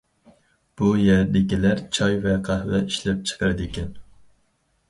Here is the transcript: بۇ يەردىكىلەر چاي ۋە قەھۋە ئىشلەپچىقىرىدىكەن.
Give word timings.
بۇ 0.81 0.87
يەردىكىلەر 1.01 1.83
چاي 1.97 2.17
ۋە 2.25 2.33
قەھۋە 2.49 2.81
ئىشلەپچىقىرىدىكەن. 2.89 3.93